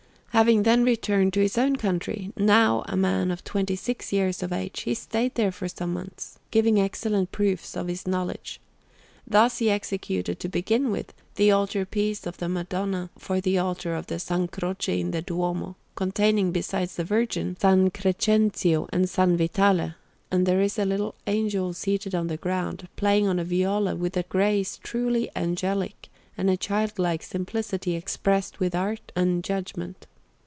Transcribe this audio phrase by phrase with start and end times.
[0.33, 4.83] Having then returned to his own country, now a man twenty six years of age,
[4.83, 8.61] he stayed there for some months, giving excellent proofs of his knowledge.
[9.27, 13.93] Thus he executed, to begin with, the altar piece of the Madonna for the altar
[13.93, 14.31] of S.
[14.51, 17.91] Croce in the Duomo, containing, besides the Virgin, S.
[17.93, 19.17] Crescenzio and S.
[19.17, 19.95] Vitale;
[20.31, 24.15] and there is a little Angel seated on the ground, playing on a viola with
[24.15, 26.07] a grace truly angelic
[26.37, 30.07] and a childlike simplicity expressed with art and judgment.